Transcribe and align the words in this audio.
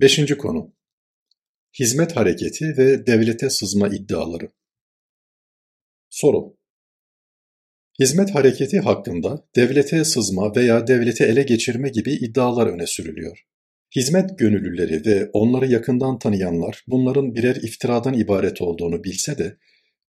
Beşinci 0.00 0.38
konu: 0.38 0.72
Hizmet 1.78 2.16
hareketi 2.16 2.64
ve 2.78 3.06
devlete 3.06 3.50
sızma 3.50 3.88
iddiaları. 3.88 4.50
Soru: 6.10 6.56
Hizmet 8.00 8.34
hareketi 8.34 8.80
hakkında 8.80 9.48
devlete 9.56 10.04
sızma 10.04 10.56
veya 10.56 10.86
devleti 10.86 11.24
ele 11.24 11.42
geçirme 11.42 11.88
gibi 11.88 12.12
iddialar 12.12 12.66
öne 12.66 12.86
sürülüyor. 12.86 13.46
Hizmet 13.96 14.38
gönüllüleri 14.38 15.06
ve 15.06 15.30
onları 15.32 15.66
yakından 15.66 16.18
tanıyanlar 16.18 16.84
bunların 16.86 17.34
birer 17.34 17.56
iftiradan 17.56 18.14
ibaret 18.14 18.62
olduğunu 18.62 19.04
bilse 19.04 19.38
de 19.38 19.56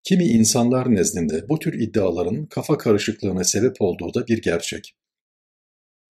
kimi 0.05 0.25
insanlar 0.25 0.95
nezdinde 0.95 1.48
bu 1.48 1.59
tür 1.59 1.80
iddiaların 1.80 2.46
kafa 2.46 2.79
karışıklığına 2.79 3.45
sebep 3.45 3.77
olduğu 3.80 4.14
da 4.14 4.27
bir 4.27 4.43
gerçek. 4.43 4.96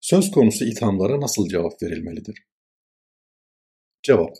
Söz 0.00 0.30
konusu 0.30 0.64
ithamlara 0.64 1.20
nasıl 1.20 1.48
cevap 1.48 1.82
verilmelidir? 1.82 2.51
Cevap 4.02 4.34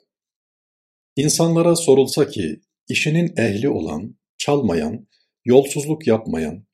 İnsanlara 1.17 1.77
sorulsa 1.77 2.29
ki 2.29 2.61
işinin 2.89 3.33
ehli 3.37 3.69
olan, 3.69 4.17
çalmayan, 4.39 5.09
yolsuzluk 5.45 6.07
yapmayan, 6.07 6.67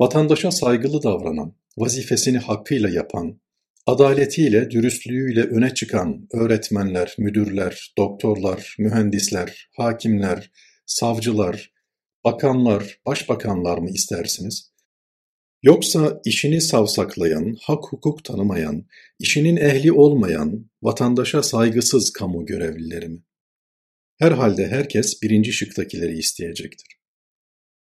vatandaşa 0.00 0.50
saygılı 0.50 1.02
davranan, 1.02 1.54
vazifesini 1.78 2.38
hakkıyla 2.38 2.88
yapan, 2.88 3.40
adaletiyle, 3.86 4.70
dürüstlüğüyle 4.70 5.42
öne 5.42 5.74
çıkan 5.74 6.28
öğretmenler, 6.32 7.14
müdürler, 7.18 7.92
doktorlar, 7.98 8.76
mühendisler, 8.78 9.70
hakimler, 9.76 10.50
savcılar, 10.86 11.72
bakanlar, 12.24 13.00
başbakanlar 13.06 13.78
mı 13.78 13.90
istersiniz? 13.90 14.72
Yoksa 15.62 16.20
işini 16.24 16.60
savsaklayan, 16.60 17.56
hak 17.62 17.84
hukuk 17.84 18.24
tanımayan, 18.24 18.84
işinin 19.18 19.56
ehli 19.56 19.92
olmayan, 19.92 20.70
vatandaşa 20.82 21.42
saygısız 21.42 22.12
kamu 22.12 22.46
görevlileri 22.46 23.08
mi? 23.08 23.22
Herhalde 24.18 24.66
herkes 24.66 25.22
birinci 25.22 25.52
şıktakileri 25.52 26.18
isteyecektir. 26.18 26.98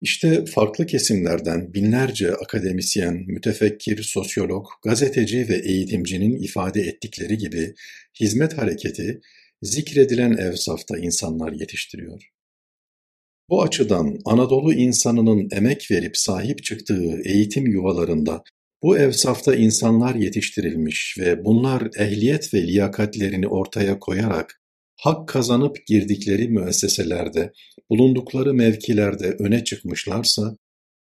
İşte 0.02 0.44
farklı 0.44 0.86
kesimlerden 0.86 1.74
binlerce 1.74 2.34
akademisyen, 2.34 3.14
mütefekkir, 3.26 4.02
sosyolog, 4.02 4.66
gazeteci 4.84 5.48
ve 5.48 5.56
eğitimcinin 5.56 6.42
ifade 6.42 6.80
ettikleri 6.80 7.38
gibi 7.38 7.74
hizmet 8.20 8.58
hareketi 8.58 9.20
zikredilen 9.62 10.32
evsafta 10.32 10.98
insanlar 10.98 11.52
yetiştiriyor. 11.52 12.30
Bu 13.50 13.62
açıdan 13.62 14.18
Anadolu 14.24 14.74
insanının 14.74 15.48
emek 15.52 15.90
verip 15.90 16.16
sahip 16.16 16.64
çıktığı 16.64 17.20
eğitim 17.24 17.66
yuvalarında 17.66 18.42
bu 18.82 18.98
evsafta 18.98 19.54
insanlar 19.54 20.14
yetiştirilmiş 20.14 21.16
ve 21.18 21.44
bunlar 21.44 21.88
ehliyet 21.96 22.54
ve 22.54 22.66
liyakatlerini 22.66 23.48
ortaya 23.48 23.98
koyarak 23.98 24.60
hak 24.96 25.28
kazanıp 25.28 25.86
girdikleri 25.86 26.48
müesseselerde, 26.48 27.52
bulundukları 27.90 28.54
mevkilerde 28.54 29.36
öne 29.38 29.64
çıkmışlarsa, 29.64 30.56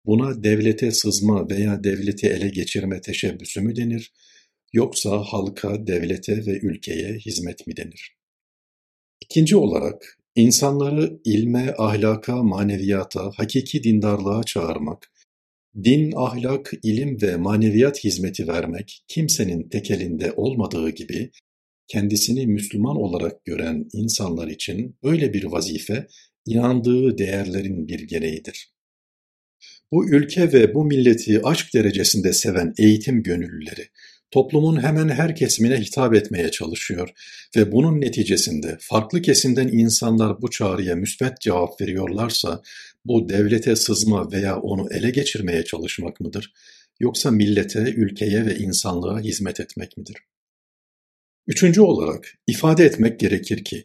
buna 0.06 0.42
devlete 0.42 0.90
sızma 0.90 1.48
veya 1.50 1.84
devleti 1.84 2.26
ele 2.26 2.48
geçirme 2.48 3.00
teşebbüsü 3.00 3.60
mü 3.60 3.76
denir, 3.76 4.12
yoksa 4.72 5.22
halka, 5.22 5.86
devlete 5.86 6.46
ve 6.46 6.58
ülkeye 6.62 7.14
hizmet 7.14 7.66
mi 7.66 7.76
denir? 7.76 8.16
İkinci 9.20 9.56
olarak, 9.56 10.19
insanları 10.34 11.20
ilme, 11.24 11.74
ahlaka, 11.78 12.42
maneviyata, 12.42 13.30
hakiki 13.36 13.84
dindarlığa 13.84 14.42
çağırmak, 14.42 15.12
din, 15.84 16.12
ahlak, 16.16 16.72
ilim 16.82 17.22
ve 17.22 17.36
maneviyat 17.36 18.04
hizmeti 18.04 18.48
vermek 18.48 19.04
kimsenin 19.08 19.68
tekelinde 19.68 20.32
olmadığı 20.32 20.90
gibi, 20.90 21.30
kendisini 21.88 22.46
Müslüman 22.46 22.96
olarak 22.96 23.44
gören 23.44 23.88
insanlar 23.92 24.48
için 24.48 24.96
böyle 25.02 25.32
bir 25.32 25.44
vazife 25.44 26.06
inandığı 26.46 27.18
değerlerin 27.18 27.88
bir 27.88 28.00
gereğidir. 28.00 28.74
Bu 29.92 30.10
ülke 30.10 30.52
ve 30.52 30.74
bu 30.74 30.84
milleti 30.84 31.42
aşk 31.42 31.74
derecesinde 31.74 32.32
seven 32.32 32.74
eğitim 32.78 33.22
gönüllüleri, 33.22 33.88
toplumun 34.30 34.82
hemen 34.82 35.08
her 35.08 35.36
kesimine 35.36 35.80
hitap 35.80 36.14
etmeye 36.14 36.50
çalışıyor 36.50 37.08
ve 37.56 37.72
bunun 37.72 38.00
neticesinde 38.00 38.78
farklı 38.80 39.22
kesimden 39.22 39.68
insanlar 39.68 40.42
bu 40.42 40.50
çağrıya 40.50 40.96
müsbet 40.96 41.40
cevap 41.40 41.80
veriyorlarsa, 41.80 42.62
bu 43.04 43.28
devlete 43.28 43.76
sızma 43.76 44.32
veya 44.32 44.56
onu 44.60 44.88
ele 44.92 45.10
geçirmeye 45.10 45.64
çalışmak 45.64 46.20
mıdır? 46.20 46.52
Yoksa 47.00 47.30
millete, 47.30 47.80
ülkeye 47.80 48.46
ve 48.46 48.56
insanlığa 48.56 49.20
hizmet 49.20 49.60
etmek 49.60 49.96
midir? 49.96 50.16
Üçüncü 51.46 51.80
olarak 51.80 52.34
ifade 52.46 52.84
etmek 52.84 53.20
gerekir 53.20 53.64
ki, 53.64 53.84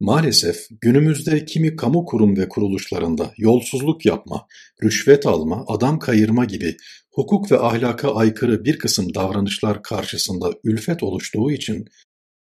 maalesef 0.00 0.66
günümüzde 0.80 1.44
kimi 1.44 1.76
kamu 1.76 2.04
kurum 2.04 2.36
ve 2.36 2.48
kuruluşlarında 2.48 3.34
yolsuzluk 3.36 4.06
yapma, 4.06 4.46
rüşvet 4.82 5.26
alma, 5.26 5.64
adam 5.68 5.98
kayırma 5.98 6.44
gibi 6.44 6.76
hukuk 7.14 7.52
ve 7.52 7.58
ahlaka 7.58 8.14
aykırı 8.14 8.64
bir 8.64 8.78
kısım 8.78 9.14
davranışlar 9.14 9.82
karşısında 9.82 10.52
ülfet 10.64 11.02
oluştuğu 11.02 11.50
için 11.50 11.88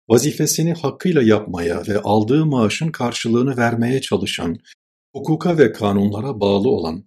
vazifesini 0.08 0.72
hakkıyla 0.72 1.22
yapmaya 1.22 1.82
ve 1.88 1.98
aldığı 1.98 2.46
maaşın 2.46 2.90
karşılığını 2.90 3.56
vermeye 3.56 4.00
çalışan, 4.00 4.56
hukuka 5.14 5.58
ve 5.58 5.72
kanunlara 5.72 6.40
bağlı 6.40 6.68
olan 6.68 7.04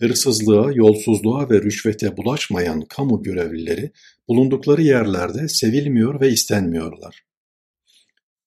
Hırsızlığa, 0.00 0.72
yolsuzluğa 0.72 1.50
ve 1.50 1.62
rüşvete 1.62 2.16
bulaşmayan 2.16 2.80
kamu 2.80 3.22
görevlileri 3.22 3.92
bulundukları 4.28 4.82
yerlerde 4.82 5.48
sevilmiyor 5.48 6.20
ve 6.20 6.30
istenmiyorlar. 6.30 7.24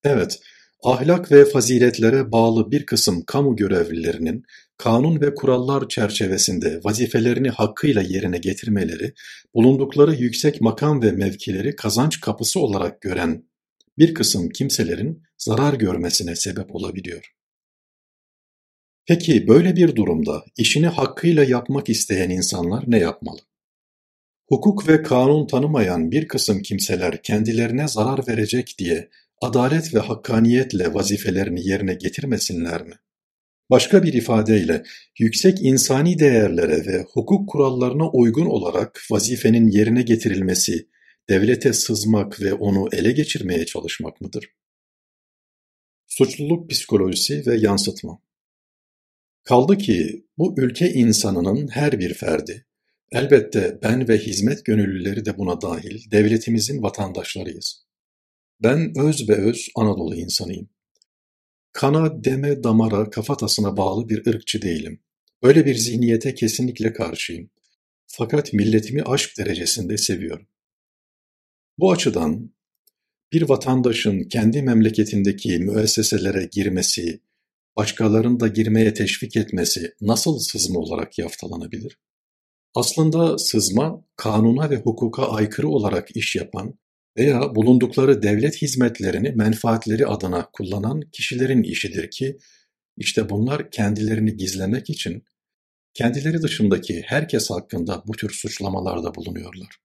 Evet, 0.04 0.40
ahlak 0.84 1.32
ve 1.32 1.46
faziletlere 1.46 2.32
bağlı 2.32 2.72
bir 2.72 2.86
kısım 2.86 3.24
kamu 3.26 3.56
görevlilerinin 3.56 4.44
kanun 4.78 5.22
ve 5.22 5.36
kurallar 5.36 5.90
çerçevesinde 5.90 6.80
vazifelerini 6.84 7.50
hakkıyla 7.50 8.02
yerine 8.02 8.38
getirmeleri, 8.38 9.14
bulundukları 9.54 10.16
yüksek 10.16 10.62
makam 10.62 11.02
ve 11.02 11.12
mevkileri 11.12 11.76
kazanç 11.76 12.22
kapısı 12.22 12.60
olarak 12.60 13.02
gören 13.02 13.44
bir 13.98 14.14
kısım 14.14 14.50
kimselerin 14.50 15.24
zarar 15.38 15.74
görmesine 15.74 16.36
sebep 16.36 16.76
olabiliyor. 16.76 17.34
Peki 19.06 19.48
böyle 19.48 19.76
bir 19.76 19.96
durumda 19.96 20.46
işini 20.58 20.88
hakkıyla 20.88 21.44
yapmak 21.44 21.90
isteyen 21.90 22.30
insanlar 22.30 22.84
ne 22.88 23.00
yapmalı? 23.00 23.40
Hukuk 24.50 24.88
ve 24.88 25.04
kanun 25.04 25.48
tanımayan 25.48 26.12
bir 26.12 26.28
kısım 26.28 26.62
kimseler 26.62 27.24
kendilerine 27.24 27.88
zarar 27.88 28.28
verecek 28.28 28.76
diye 28.80 29.10
adalet 29.42 29.94
ve 29.94 30.00
hakkaniyetle 30.00 30.94
vazifelerini 30.94 31.68
yerine 31.68 31.94
getirmesinler 31.94 32.84
mi? 32.84 32.94
Başka 33.70 34.04
bir 34.04 34.14
ifadeyle 34.14 34.84
yüksek 35.20 35.62
insani 35.62 36.20
değerlere 36.20 36.86
ve 36.86 37.06
hukuk 37.14 37.50
kurallarına 37.50 38.10
uygun 38.10 38.46
olarak 38.46 39.04
vazifenin 39.12 39.68
yerine 39.68 40.02
getirilmesi, 40.02 40.88
devlete 41.30 41.74
sızmak 41.74 42.42
ve 42.42 42.54
onu 42.54 42.90
ele 42.92 43.12
geçirmeye 43.12 43.66
çalışmak 43.66 44.22
mıdır? 44.22 44.50
Suçluluk 46.08 46.70
psikolojisi 46.70 47.44
ve 47.48 47.56
yansıtma 47.56 48.20
Kaldı 49.44 49.78
ki 49.78 50.26
bu 50.38 50.56
ülke 50.58 50.94
insanının 50.94 51.68
her 51.68 52.00
bir 52.00 52.14
ferdi, 52.14 52.66
elbette 53.12 53.80
ben 53.84 54.08
ve 54.08 54.18
hizmet 54.18 54.66
gönüllüleri 54.66 55.26
de 55.26 55.38
buna 55.38 55.62
dahil 55.62 56.12
devletimizin 56.12 56.84
vatandaşlarıyız. 56.84 57.88
Ben 58.64 58.94
öz 58.98 59.30
ve 59.30 59.36
öz 59.36 59.68
Anadolu 59.76 60.16
insanıyım. 60.16 60.70
Kana, 61.78 62.24
deme, 62.24 62.64
damara, 62.64 63.10
kafatasına 63.10 63.78
bağlı 63.78 64.10
bir 64.10 64.28
ırkçı 64.28 64.62
değilim. 64.62 65.04
Böyle 65.44 65.66
bir 65.66 65.76
zihniyete 65.76 66.36
kesinlikle 66.36 66.94
karşıyım. 66.94 67.50
Fakat 68.08 68.54
milletimi 68.54 69.04
aşk 69.04 69.38
derecesinde 69.38 69.98
seviyorum. 69.98 70.48
Bu 71.78 71.92
açıdan 71.92 72.54
bir 73.34 73.50
vatandaşın 73.50 74.24
kendi 74.24 74.62
memleketindeki 74.62 75.60
müesseselere 75.60 76.50
girmesi, 76.52 77.22
başkalarını 77.76 78.40
da 78.40 78.48
girmeye 78.48 78.94
teşvik 78.94 79.36
etmesi 79.36 79.94
nasıl 80.02 80.40
sızma 80.40 80.80
olarak 80.80 81.18
yaftalanabilir? 81.18 82.00
Aslında 82.76 83.38
sızma, 83.38 84.06
kanuna 84.16 84.70
ve 84.70 84.76
hukuka 84.76 85.24
aykırı 85.24 85.70
olarak 85.70 86.16
iş 86.16 86.36
yapan 86.36 86.80
veya 87.18 87.56
bulundukları 87.56 88.24
devlet 88.24 88.62
hizmetlerini 88.62 89.32
menfaatleri 89.32 90.08
adına 90.08 90.50
kullanan 90.54 91.02
kişilerin 91.02 91.64
işidir 91.64 92.12
ki, 92.12 92.38
işte 92.98 93.30
bunlar 93.30 93.72
kendilerini 93.72 94.38
gizlemek 94.38 94.90
için 94.90 95.24
kendileri 95.94 96.42
dışındaki 96.42 97.02
herkes 97.06 97.50
hakkında 97.50 98.04
bu 98.08 98.12
tür 98.12 98.30
suçlamalarda 98.30 99.16
bulunuyorlar. 99.16 99.78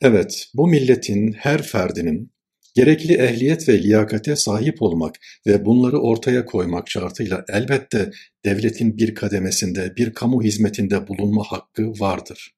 Evet, 0.00 0.50
bu 0.54 0.68
milletin 0.68 1.32
her 1.32 1.62
ferdinin 1.62 2.32
gerekli 2.74 3.14
ehliyet 3.14 3.68
ve 3.68 3.82
liyakate 3.82 4.36
sahip 4.36 4.82
olmak 4.82 5.14
ve 5.46 5.64
bunları 5.64 6.00
ortaya 6.00 6.46
koymak 6.46 6.90
şartıyla 6.90 7.44
elbette 7.48 8.10
devletin 8.44 8.98
bir 8.98 9.14
kademesinde, 9.14 9.96
bir 9.96 10.14
kamu 10.14 10.42
hizmetinde 10.42 11.08
bulunma 11.08 11.42
hakkı 11.42 11.82
vardır. 11.82 12.57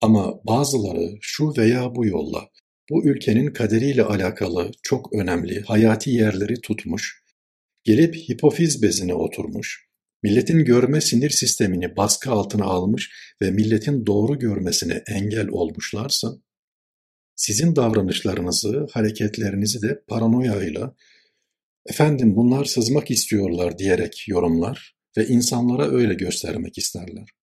Ama 0.00 0.40
bazıları 0.44 1.18
şu 1.20 1.52
veya 1.56 1.94
bu 1.94 2.06
yolla 2.06 2.48
bu 2.90 3.04
ülkenin 3.04 3.52
kaderiyle 3.52 4.02
alakalı 4.02 4.70
çok 4.82 5.14
önemli 5.14 5.62
hayati 5.62 6.10
yerleri 6.10 6.60
tutmuş, 6.60 7.22
gelip 7.84 8.14
hipofiz 8.14 8.82
bezine 8.82 9.14
oturmuş, 9.14 9.88
milletin 10.22 10.64
görme 10.64 11.00
sinir 11.00 11.30
sistemini 11.30 11.96
baskı 11.96 12.30
altına 12.30 12.64
almış 12.64 13.10
ve 13.42 13.50
milletin 13.50 14.06
doğru 14.06 14.38
görmesine 14.38 15.02
engel 15.06 15.48
olmuşlarsa, 15.48 16.28
sizin 17.36 17.76
davranışlarınızı, 17.76 18.86
hareketlerinizi 18.92 19.82
de 19.82 20.02
paranoyayla, 20.08 20.94
efendim 21.86 22.36
bunlar 22.36 22.64
sızmak 22.64 23.10
istiyorlar 23.10 23.78
diyerek 23.78 24.24
yorumlar 24.28 24.96
ve 25.16 25.26
insanlara 25.26 25.90
öyle 25.90 26.14
göstermek 26.14 26.78
isterler. 26.78 27.37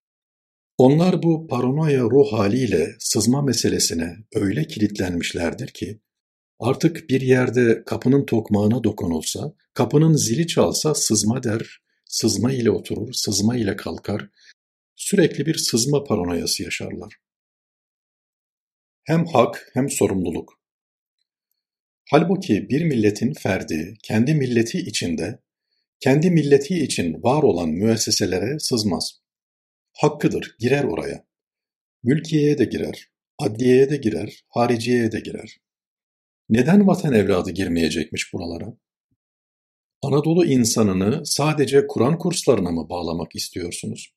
Onlar 0.78 1.24
bu 1.24 1.48
paranoya 1.48 2.02
ruh 2.02 2.32
haliyle 2.32 2.96
sızma 3.00 3.42
meselesine 3.42 4.18
öyle 4.34 4.68
kilitlenmişlerdir 4.68 5.68
ki, 5.68 6.00
artık 6.60 7.10
bir 7.10 7.22
yerde 7.22 7.84
kapının 7.86 8.26
tokmağına 8.26 8.84
dokunulsa, 8.84 9.54
kapının 9.74 10.14
zili 10.14 10.48
çalsa 10.48 10.96
sızma 10.96 11.44
der, 11.44 11.82
sızma 12.06 12.54
ile 12.54 12.72
oturur, 12.72 13.14
sızma 13.14 13.58
ile 13.58 13.76
kalkar, 13.76 14.30
sürekli 14.96 15.46
bir 15.46 15.56
sızma 15.56 16.04
paranoyası 16.04 16.64
yaşarlar. 16.64 17.14
Hem 19.04 19.26
hak 19.26 19.70
hem 19.74 19.90
sorumluluk. 19.90 20.60
Halbuki 22.12 22.70
bir 22.70 22.84
milletin 22.84 23.34
ferdi 23.34 23.94
kendi 24.04 24.34
milleti 24.34 24.78
içinde, 24.78 25.40
kendi 26.00 26.32
milleti 26.32 26.80
için 26.80 27.24
var 27.24 27.44
olan 27.44 27.70
müesseselere 27.70 28.60
sızmaz. 28.60 29.25
Hakkıdır, 29.96 30.56
girer 30.60 30.84
oraya. 30.84 31.26
Mülkiyeye 32.04 32.58
de 32.58 32.66
girer, 32.66 33.08
adliyeye 33.40 33.90
de 33.90 33.98
girer, 33.98 34.46
hariciyeye 34.50 35.12
de 35.12 35.20
girer. 35.20 35.58
Neden 36.50 36.88
vatan 36.88 37.14
evladı 37.14 37.52
girmeyecekmiş 37.52 38.34
buralara? 38.34 38.78
Anadolu 40.02 40.46
insanını 40.46 41.26
sadece 41.26 41.88
Kur'an 41.88 42.18
kurslarına 42.18 42.72
mı 42.72 42.90
bağlamak 42.90 43.36
istiyorsunuz? 43.36 44.14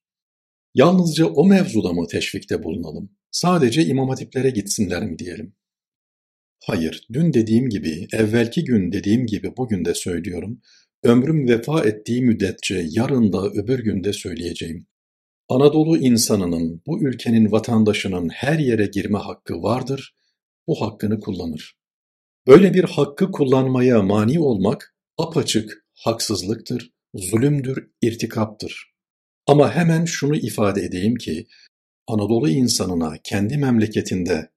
Yalnızca 0.75 1.27
o 1.27 1.47
mevzuda 1.47 1.93
mı 1.93 2.07
teşvikte 2.07 2.63
bulunalım? 2.63 3.11
Sadece 3.31 3.85
imam 3.85 4.09
hatiplere 4.09 4.51
gitsinler 4.51 5.07
mi 5.07 5.19
diyelim? 5.19 5.55
Hayır, 6.65 7.07
dün 7.13 7.33
dediğim 7.33 7.69
gibi, 7.69 8.09
evvelki 8.13 8.65
gün 8.65 8.93
dediğim 8.93 9.27
gibi 9.27 9.57
bugün 9.57 9.85
de 9.85 9.95
söylüyorum. 9.95 10.61
Ömrüm 11.03 11.49
vefa 11.49 11.85
ettiği 11.85 12.23
müddetçe 12.23 12.87
yarın 12.89 13.33
da 13.33 13.47
öbür 13.47 13.79
günde 13.79 14.13
söyleyeceğim. 14.13 14.87
Anadolu 15.51 15.97
insanının, 15.97 16.83
bu 16.87 17.03
ülkenin 17.03 17.53
vatandaşının 17.53 18.29
her 18.29 18.59
yere 18.59 18.87
girme 18.87 19.19
hakkı 19.19 19.63
vardır, 19.63 20.17
bu 20.67 20.81
hakkını 20.81 21.21
kullanır. 21.21 21.77
Böyle 22.47 22.75
bir 22.75 22.85
hakkı 22.85 23.31
kullanmaya 23.31 24.03
mani 24.03 24.41
olmak 24.41 24.95
apaçık 25.19 25.87
haksızlıktır, 25.95 26.91
zulümdür, 27.15 27.91
irtikaptır. 28.03 28.95
Ama 29.47 29.73
hemen 29.73 30.05
şunu 30.05 30.37
ifade 30.37 30.83
edeyim 30.83 31.15
ki, 31.17 31.47
Anadolu 32.07 32.49
insanına 32.49 33.17
kendi 33.25 33.57
memleketinde, 33.57 34.51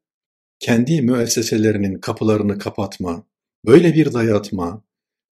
kendi 0.60 1.02
müesseselerinin 1.02 2.00
kapılarını 2.00 2.58
kapatma, 2.58 3.28
böyle 3.66 3.94
bir 3.94 4.14
dayatma, 4.14 4.84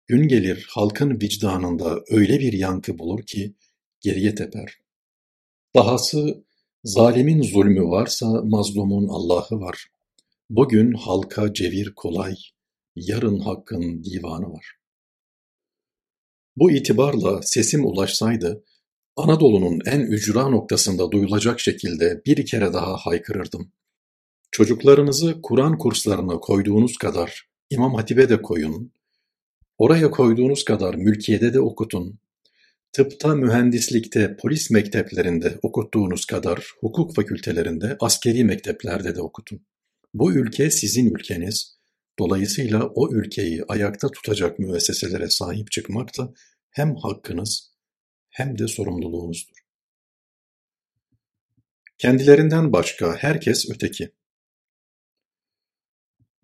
gün 0.06 0.28
gelir 0.28 0.66
halkın 0.70 1.20
vicdanında 1.20 2.00
öyle 2.10 2.38
bir 2.38 2.52
yankı 2.52 2.98
bulur 2.98 3.22
ki 3.22 3.54
geriye 4.00 4.34
teper. 4.34 4.87
Dahası 5.76 6.44
zalimin 6.84 7.42
zulmü 7.42 7.82
varsa 7.82 8.26
mazlumun 8.44 9.08
Allah'ı 9.08 9.60
var. 9.60 9.86
Bugün 10.50 10.92
halka 10.92 11.54
cevir 11.54 11.94
kolay, 11.94 12.34
yarın 12.96 13.38
hakkın 13.38 14.04
divanı 14.04 14.52
var. 14.52 14.66
Bu 16.56 16.70
itibarla 16.70 17.42
sesim 17.42 17.86
ulaşsaydı, 17.86 18.64
Anadolu'nun 19.16 19.80
en 19.86 20.00
ücra 20.00 20.48
noktasında 20.48 21.10
duyulacak 21.10 21.60
şekilde 21.60 22.22
bir 22.26 22.46
kere 22.46 22.72
daha 22.72 22.96
haykırırdım. 22.96 23.72
Çocuklarınızı 24.50 25.40
Kur'an 25.42 25.78
kurslarına 25.78 26.40
koyduğunuz 26.40 26.96
kadar 26.96 27.48
İmam 27.70 27.94
Hatip'e 27.94 28.28
de 28.28 28.42
koyun, 28.42 28.92
oraya 29.78 30.10
koyduğunuz 30.10 30.64
kadar 30.64 30.94
mülkiyede 30.94 31.54
de 31.54 31.60
okutun, 31.60 32.18
tıpta, 32.92 33.34
mühendislikte, 33.34 34.36
polis 34.36 34.70
mekteplerinde 34.70 35.58
okuttuğunuz 35.62 36.24
kadar 36.24 36.72
hukuk 36.80 37.14
fakültelerinde, 37.14 37.96
askeri 38.00 38.44
mekteplerde 38.44 39.14
de 39.14 39.20
okutun. 39.20 39.66
Bu 40.14 40.32
ülke 40.32 40.70
sizin 40.70 41.14
ülkeniz, 41.14 41.78
dolayısıyla 42.18 42.86
o 42.86 43.12
ülkeyi 43.12 43.64
ayakta 43.68 44.08
tutacak 44.08 44.58
müesseselere 44.58 45.30
sahip 45.30 45.70
çıkmak 45.70 46.18
da 46.18 46.32
hem 46.70 46.96
hakkınız 46.96 47.72
hem 48.30 48.58
de 48.58 48.68
sorumluluğunuzdur. 48.68 49.58
Kendilerinden 51.98 52.72
başka 52.72 53.16
herkes 53.16 53.70
öteki. 53.70 54.12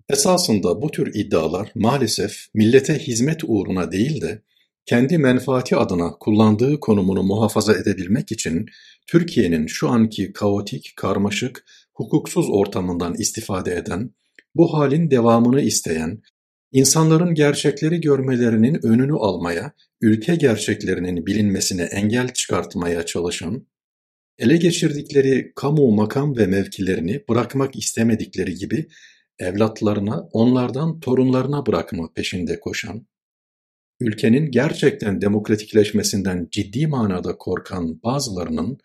Esasında 0.09 0.83
bu 0.83 0.91
tür 0.91 1.15
iddialar 1.15 1.73
maalesef 1.75 2.47
millete 2.55 2.99
hizmet 2.99 3.41
uğruna 3.45 3.93
değil 3.93 4.21
de 4.21 4.43
kendi 4.87 5.19
menfaati 5.19 5.77
adına 5.77 6.11
kullandığı 6.21 6.81
konumunu 6.81 7.23
muhafaza 7.23 7.75
edebilmek 7.75 8.33
için 8.33 8.67
Türkiye'nin 9.07 9.67
şu 9.67 9.89
anki 9.89 10.33
kaotik, 10.33 10.93
karmaşık, 10.97 11.65
hukuksuz 11.95 12.51
ortamından 12.51 13.15
istifade 13.15 13.75
eden, 13.75 14.11
bu 14.55 14.75
halin 14.75 15.11
devamını 15.11 15.61
isteyen, 15.61 16.23
insanların 16.73 17.35
gerçekleri 17.35 18.01
görmelerinin 18.01 18.87
önünü 18.87 19.15
almaya, 19.15 19.73
ülke 20.01 20.37
gerçeklerinin 20.37 21.27
bilinmesine 21.27 21.83
engel 21.83 22.33
çıkartmaya 22.33 23.07
çalışan, 23.07 23.67
ele 24.39 24.57
geçirdikleri 24.57 25.53
kamu 25.57 25.91
makam 25.91 26.37
ve 26.37 26.47
mevkilerini 26.47 27.25
bırakmak 27.29 27.77
istemedikleri 27.77 28.55
gibi 28.55 28.89
evlatlarına, 29.39 30.29
onlardan 30.33 31.01
torunlarına 31.01 31.67
bırakma 31.67 32.13
peşinde 32.15 32.61
koşan, 32.61 33.07
ülkenin 34.01 34.51
gerçekten 34.51 35.21
demokratikleşmesinden 35.21 36.49
ciddi 36.51 36.87
manada 36.87 37.37
korkan 37.37 38.03
bazılarının 38.03 38.79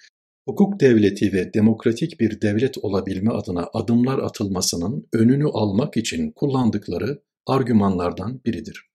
hukuk 0.47 0.79
devleti 0.79 1.33
ve 1.33 1.53
demokratik 1.53 2.19
bir 2.19 2.41
devlet 2.41 2.77
olabilme 2.77 3.31
adına 3.31 3.69
adımlar 3.73 4.19
atılmasının 4.19 5.07
önünü 5.13 5.45
almak 5.45 5.97
için 5.97 6.31
kullandıkları 6.31 7.21
argümanlardan 7.47 8.41
biridir. 8.45 8.89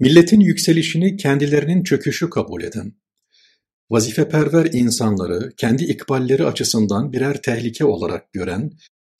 Milletin 0.00 0.40
yükselişini 0.40 1.16
kendilerinin 1.16 1.82
çöküşü 1.82 2.30
kabul 2.30 2.62
eden, 2.62 2.92
vazifeperver 3.90 4.68
insanları 4.72 5.52
kendi 5.56 5.84
ikballeri 5.84 6.44
açısından 6.44 7.12
birer 7.12 7.42
tehlike 7.42 7.84
olarak 7.84 8.32
gören 8.32 8.72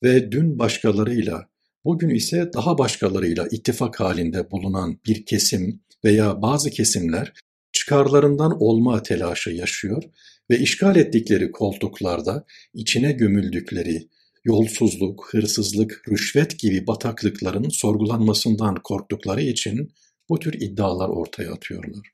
ve 0.03 0.31
dün 0.31 0.59
başkalarıyla, 0.59 1.49
bugün 1.85 2.09
ise 2.09 2.49
daha 2.53 2.77
başkalarıyla 2.77 3.47
ittifak 3.51 3.99
halinde 3.99 4.51
bulunan 4.51 4.99
bir 5.05 5.25
kesim 5.25 5.81
veya 6.05 6.41
bazı 6.41 6.69
kesimler 6.69 7.33
çıkarlarından 7.71 8.61
olma 8.61 9.03
telaşı 9.03 9.49
yaşıyor 9.49 10.03
ve 10.49 10.59
işgal 10.59 10.95
ettikleri 10.95 11.51
koltuklarda 11.51 12.45
içine 12.73 13.11
gömüldükleri 13.11 14.07
yolsuzluk, 14.45 15.29
hırsızlık, 15.31 16.01
rüşvet 16.09 16.59
gibi 16.59 16.87
bataklıkların 16.87 17.69
sorgulanmasından 17.69 18.75
korktukları 18.83 19.41
için 19.41 19.91
bu 20.29 20.39
tür 20.39 20.53
iddialar 20.53 21.09
ortaya 21.09 21.53
atıyorlar. 21.53 22.11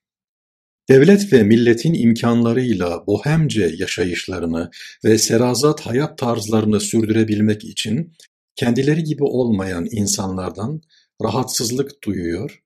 Devlet 0.90 1.34
ve 1.34 1.44
milletin 1.44 1.94
imkanlarıyla 1.94 3.08
bohemce 3.08 3.76
yaşayışlarını 3.78 4.70
ve 5.06 5.18
serazat 5.18 5.82
hayat 5.82 6.18
tarzlarını 6.18 6.80
sürdürebilmek 6.80 7.64
için 7.64 8.14
kendileri 8.56 9.04
gibi 9.04 9.24
olmayan 9.24 9.88
insanlardan 9.92 10.82
rahatsızlık 11.24 12.04
duyuyor 12.04 12.63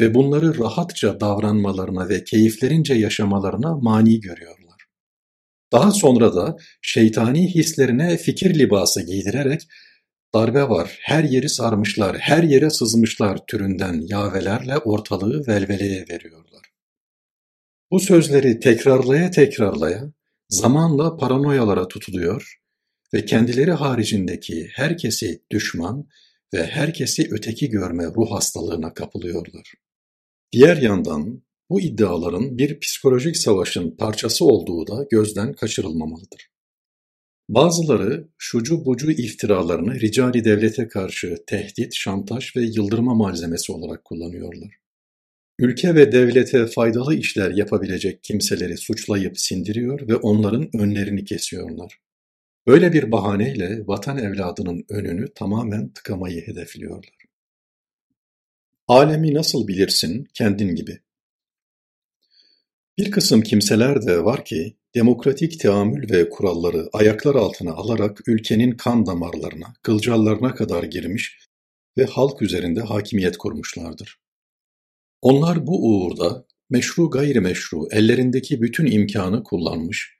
ve 0.00 0.14
bunları 0.14 0.58
rahatça 0.58 1.20
davranmalarına 1.20 2.08
ve 2.08 2.24
keyiflerince 2.24 2.94
yaşamalarına 2.94 3.76
mani 3.76 4.20
görüyorlar. 4.20 4.86
Daha 5.72 5.90
sonra 5.90 6.34
da 6.34 6.56
şeytani 6.82 7.54
hislerine 7.54 8.16
fikir 8.16 8.58
libası 8.58 9.02
giydirerek 9.02 9.62
darbe 10.34 10.68
var, 10.68 10.98
her 11.02 11.24
yeri 11.24 11.48
sarmışlar, 11.48 12.18
her 12.18 12.42
yere 12.42 12.70
sızmışlar 12.70 13.38
türünden 13.46 14.00
yavelerle 14.06 14.78
ortalığı 14.78 15.46
velveleye 15.46 16.04
veriyorlar. 16.10 16.72
Bu 17.90 18.00
sözleri 18.00 18.60
tekrarlaya 18.60 19.30
tekrarlaya 19.30 20.12
zamanla 20.48 21.16
paranoyalara 21.16 21.88
tutuluyor 21.88 22.60
ve 23.14 23.24
kendileri 23.24 23.72
haricindeki 23.72 24.68
herkesi 24.72 25.42
düşman 25.50 26.08
ve 26.54 26.66
herkesi 26.66 27.28
öteki 27.30 27.70
görme 27.70 28.04
ruh 28.04 28.30
hastalığına 28.30 28.94
kapılıyorlar. 28.94 29.72
Diğer 30.52 30.76
yandan 30.76 31.42
bu 31.70 31.80
iddiaların 31.80 32.58
bir 32.58 32.80
psikolojik 32.80 33.36
savaşın 33.36 33.96
parçası 33.96 34.44
olduğu 34.44 34.86
da 34.86 35.06
gözden 35.10 35.52
kaçırılmamalıdır. 35.52 36.50
Bazıları 37.48 38.28
şucu 38.38 38.84
bucu 38.84 39.10
iftiralarını 39.10 40.00
ricali 40.00 40.44
devlete 40.44 40.88
karşı 40.88 41.36
tehdit, 41.46 41.94
şantaj 41.94 42.56
ve 42.56 42.60
yıldırma 42.60 43.14
malzemesi 43.14 43.72
olarak 43.72 44.04
kullanıyorlar. 44.04 44.70
Ülke 45.58 45.94
ve 45.94 46.12
devlete 46.12 46.66
faydalı 46.66 47.14
işler 47.14 47.50
yapabilecek 47.50 48.24
kimseleri 48.24 48.76
suçlayıp 48.76 49.38
sindiriyor 49.38 50.08
ve 50.08 50.16
onların 50.16 50.76
önlerini 50.76 51.24
kesiyorlar. 51.24 52.00
Böyle 52.66 52.92
bir 52.92 53.12
bahaneyle 53.12 53.86
vatan 53.86 54.18
evladının 54.18 54.84
önünü 54.88 55.34
tamamen 55.34 55.88
tıkamayı 55.88 56.46
hedefliyorlar. 56.46 57.19
Alemi 58.90 59.34
nasıl 59.34 59.68
bilirsin 59.68 60.28
kendin 60.34 60.74
gibi. 60.74 60.98
Bir 62.98 63.10
kısım 63.10 63.42
kimseler 63.42 64.06
de 64.06 64.24
var 64.24 64.44
ki 64.44 64.76
demokratik 64.94 65.60
teamül 65.60 66.10
ve 66.10 66.30
kuralları 66.30 66.88
ayaklar 66.92 67.34
altına 67.34 67.72
alarak 67.72 68.28
ülkenin 68.28 68.72
kan 68.72 69.06
damarlarına, 69.06 69.74
kılcallarına 69.82 70.54
kadar 70.54 70.82
girmiş 70.82 71.38
ve 71.98 72.04
halk 72.04 72.42
üzerinde 72.42 72.80
hakimiyet 72.80 73.36
kurmuşlardır. 73.36 74.18
Onlar 75.22 75.66
bu 75.66 75.88
uğurda 75.88 76.46
meşru 76.70 77.10
gayrimeşru 77.10 77.88
ellerindeki 77.90 78.62
bütün 78.62 78.86
imkanı 78.86 79.42
kullanmış, 79.42 80.18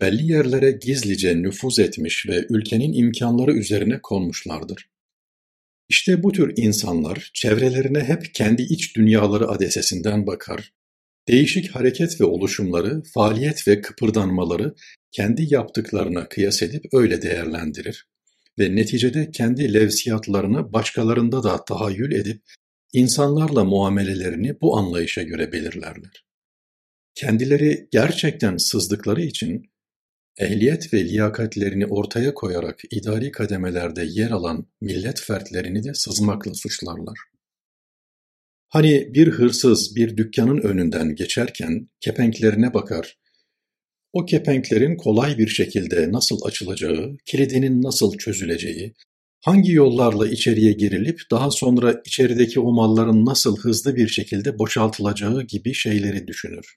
belli 0.00 0.32
yerlere 0.32 0.70
gizlice 0.70 1.42
nüfuz 1.42 1.78
etmiş 1.78 2.26
ve 2.28 2.46
ülkenin 2.50 2.92
imkanları 2.92 3.52
üzerine 3.52 4.00
konmuşlardır. 4.02 4.88
İşte 5.88 6.22
bu 6.22 6.32
tür 6.32 6.52
insanlar 6.56 7.30
çevrelerine 7.34 8.00
hep 8.00 8.34
kendi 8.34 8.62
iç 8.62 8.96
dünyaları 8.96 9.48
adesesinden 9.48 10.26
bakar, 10.26 10.72
değişik 11.28 11.70
hareket 11.70 12.20
ve 12.20 12.24
oluşumları, 12.24 13.02
faaliyet 13.14 13.68
ve 13.68 13.80
kıpırdanmaları 13.80 14.74
kendi 15.12 15.54
yaptıklarına 15.54 16.28
kıyas 16.28 16.62
edip 16.62 16.84
öyle 16.92 17.22
değerlendirir 17.22 18.06
ve 18.58 18.76
neticede 18.76 19.30
kendi 19.30 19.74
levsiyatlarını 19.74 20.72
başkalarında 20.72 21.42
da 21.42 21.64
tahayyül 21.64 22.12
edip 22.12 22.42
insanlarla 22.92 23.64
muamelelerini 23.64 24.60
bu 24.60 24.76
anlayışa 24.76 25.22
göre 25.22 25.52
belirlerler. 25.52 26.24
Kendileri 27.14 27.88
gerçekten 27.90 28.56
sızdıkları 28.56 29.22
için 29.22 29.70
ehliyet 30.38 30.94
ve 30.94 31.04
liyakatlerini 31.04 31.86
ortaya 31.86 32.34
koyarak 32.34 32.80
idari 32.90 33.32
kademelerde 33.32 34.04
yer 34.08 34.30
alan 34.30 34.66
millet 34.80 35.20
fertlerini 35.20 35.84
de 35.84 35.94
sızmakla 35.94 36.54
suçlarlar. 36.54 37.18
Hani 38.68 39.14
bir 39.14 39.28
hırsız 39.28 39.96
bir 39.96 40.16
dükkanın 40.16 40.58
önünden 40.58 41.14
geçerken 41.14 41.88
kepenklerine 42.00 42.74
bakar, 42.74 43.18
o 44.12 44.26
kepenklerin 44.26 44.96
kolay 44.96 45.38
bir 45.38 45.48
şekilde 45.48 46.12
nasıl 46.12 46.38
açılacağı, 46.44 47.16
kilidinin 47.26 47.82
nasıl 47.82 48.18
çözüleceği, 48.18 48.94
hangi 49.40 49.72
yollarla 49.72 50.28
içeriye 50.28 50.72
girilip 50.72 51.20
daha 51.30 51.50
sonra 51.50 52.02
içerideki 52.06 52.60
o 52.60 52.72
malların 52.72 53.26
nasıl 53.26 53.56
hızlı 53.56 53.96
bir 53.96 54.08
şekilde 54.08 54.58
boşaltılacağı 54.58 55.42
gibi 55.42 55.74
şeyleri 55.74 56.26
düşünür. 56.26 56.76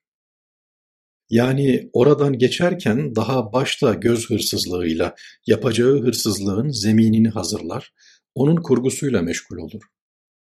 Yani 1.31 1.89
oradan 1.93 2.37
geçerken 2.37 3.15
daha 3.15 3.53
başta 3.53 3.93
göz 3.93 4.29
hırsızlığıyla 4.29 5.15
yapacağı 5.47 5.99
hırsızlığın 5.99 6.69
zeminini 6.69 7.29
hazırlar, 7.29 7.93
onun 8.35 8.55
kurgusuyla 8.55 9.21
meşgul 9.21 9.57
olur. 9.57 9.81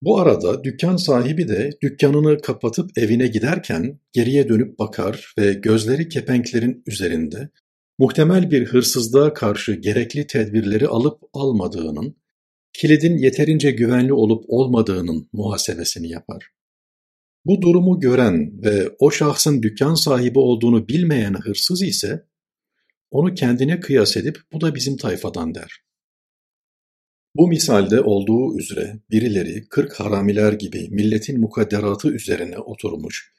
Bu 0.02 0.20
arada 0.20 0.64
dükkan 0.64 0.96
sahibi 0.96 1.48
de 1.48 1.70
dükkanını 1.82 2.40
kapatıp 2.40 2.90
evine 2.98 3.26
giderken 3.26 4.00
geriye 4.12 4.48
dönüp 4.48 4.78
bakar 4.78 5.34
ve 5.38 5.52
gözleri 5.52 6.08
kepenklerin 6.08 6.82
üzerinde 6.86 7.48
muhtemel 7.98 8.50
bir 8.50 8.66
hırsızlığa 8.66 9.34
karşı 9.34 9.72
gerekli 9.72 10.26
tedbirleri 10.26 10.88
alıp 10.88 11.20
almadığının, 11.32 12.16
kilidin 12.72 13.16
yeterince 13.18 13.70
güvenli 13.70 14.12
olup 14.12 14.44
olmadığının 14.48 15.28
muhasebesini 15.32 16.08
yapar. 16.08 16.57
Bu 17.48 17.62
durumu 17.62 18.00
gören 18.00 18.62
ve 18.62 18.90
o 18.98 19.10
şahsın 19.10 19.62
dükkan 19.62 19.94
sahibi 19.94 20.38
olduğunu 20.38 20.88
bilmeyen 20.88 21.34
hırsız 21.34 21.82
ise 21.82 22.26
onu 23.10 23.34
kendine 23.34 23.80
kıyas 23.80 24.16
edip 24.16 24.38
bu 24.52 24.60
da 24.60 24.74
bizim 24.74 24.96
tayfadan 24.96 25.54
der. 25.54 25.82
Bu 27.34 27.48
misalde 27.48 28.00
olduğu 28.00 28.58
üzere 28.58 29.00
birileri 29.10 29.68
kırk 29.68 30.00
haramiler 30.00 30.52
gibi 30.52 30.88
milletin 30.90 31.40
mukadderatı 31.40 32.08
üzerine 32.08 32.58
oturmuş, 32.58 33.32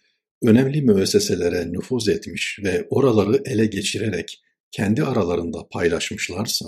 önemli 0.43 0.81
müesseselere 0.81 1.71
nüfuz 1.71 2.09
etmiş 2.09 2.59
ve 2.63 2.87
oraları 2.89 3.41
ele 3.45 3.65
geçirerek 3.65 4.41
kendi 4.71 5.03
aralarında 5.03 5.67
paylaşmışlarsa, 5.71 6.65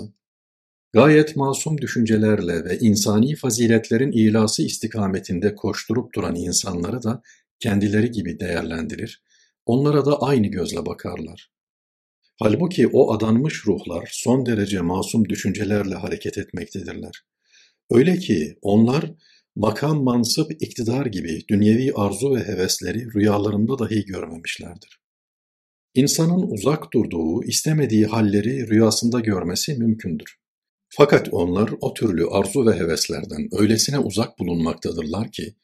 gayet 0.92 1.36
masum 1.36 1.78
düşüncelerle 1.78 2.64
ve 2.64 2.78
insani 2.78 3.36
faziletlerin 3.36 4.12
ilası 4.12 4.62
istikametinde 4.62 5.54
koşturup 5.54 6.14
duran 6.14 6.34
insanları 6.34 7.02
da 7.02 7.22
kendileri 7.60 8.10
gibi 8.10 8.40
değerlendirir, 8.40 9.22
onlara 9.66 10.06
da 10.06 10.22
aynı 10.22 10.46
gözle 10.46 10.86
bakarlar. 10.86 11.50
Halbuki 12.40 12.86
o 12.86 13.12
adanmış 13.12 13.66
ruhlar 13.66 14.08
son 14.12 14.46
derece 14.46 14.80
masum 14.80 15.28
düşüncelerle 15.28 15.94
hareket 15.94 16.38
etmektedirler. 16.38 17.22
Öyle 17.90 18.18
ki 18.18 18.58
onlar 18.62 19.12
makam, 19.56 20.02
mansıp, 20.02 20.62
iktidar 20.62 21.06
gibi 21.06 21.40
dünyevi 21.48 21.92
arzu 21.94 22.34
ve 22.34 22.44
hevesleri 22.44 23.14
rüyalarında 23.14 23.78
dahi 23.78 24.04
görmemişlerdir. 24.04 25.00
İnsanın 25.94 26.50
uzak 26.50 26.92
durduğu, 26.92 27.44
istemediği 27.44 28.06
halleri 28.06 28.68
rüyasında 28.68 29.20
görmesi 29.20 29.74
mümkündür. 29.74 30.41
Fakat 30.94 31.28
onlar 31.32 31.70
o 31.80 31.94
türlü 31.94 32.26
arzu 32.26 32.66
ve 32.66 32.72
heveslerden 32.72 33.48
öylesine 33.52 33.98
uzak 33.98 34.38
bulunmaktadırlar 34.38 35.32
ki, 35.32 35.54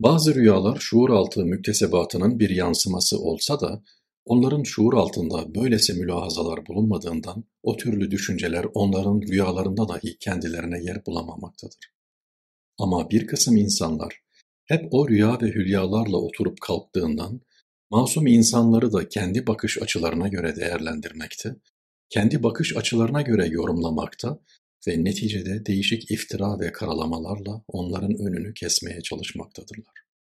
bazı 0.00 0.34
rüyalar 0.34 0.78
şuur 0.80 1.10
altı 1.10 1.44
müktesebatının 1.44 2.38
bir 2.38 2.50
yansıması 2.50 3.18
olsa 3.18 3.60
da, 3.60 3.82
onların 4.24 4.62
şuur 4.62 4.94
altında 4.94 5.54
böylesi 5.54 5.92
mülahazalar 5.92 6.66
bulunmadığından 6.66 7.44
o 7.62 7.76
türlü 7.76 8.10
düşünceler 8.10 8.66
onların 8.74 9.22
rüyalarında 9.22 9.88
dahi 9.88 10.18
kendilerine 10.18 10.82
yer 10.82 11.06
bulamamaktadır. 11.06 11.92
Ama 12.78 13.10
bir 13.10 13.26
kısım 13.26 13.56
insanlar 13.56 14.20
hep 14.64 14.88
o 14.90 15.08
rüya 15.08 15.38
ve 15.42 15.46
hülyalarla 15.46 16.16
oturup 16.16 16.60
kalktığından 16.60 17.40
masum 17.90 18.26
insanları 18.26 18.92
da 18.92 19.08
kendi 19.08 19.46
bakış 19.46 19.82
açılarına 19.82 20.28
göre 20.28 20.56
değerlendirmekte, 20.56 21.56
kendi 22.10 22.42
bakış 22.42 22.76
açılarına 22.76 23.22
göre 23.22 23.46
yorumlamakta 23.46 24.38
ve 24.88 25.04
neticede 25.04 25.66
değişik 25.66 26.10
iftira 26.10 26.60
ve 26.60 26.72
karalamalarla 26.72 27.62
onların 27.68 28.14
önünü 28.18 28.54
kesmeye 28.54 29.00
çalışmaktadırlar. 29.00 30.03